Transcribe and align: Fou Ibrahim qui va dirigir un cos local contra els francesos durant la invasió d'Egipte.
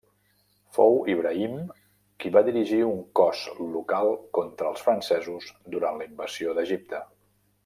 Fou 0.77 0.95
Ibrahim 1.13 1.59
qui 2.23 2.31
va 2.37 2.43
dirigir 2.49 2.81
un 2.93 3.03
cos 3.21 3.43
local 3.77 4.09
contra 4.39 4.73
els 4.73 4.85
francesos 4.89 5.55
durant 5.77 6.01
la 6.03 6.13
invasió 6.13 6.61
d'Egipte. 6.61 7.09